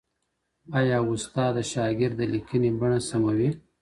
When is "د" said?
1.57-1.59, 2.19-2.21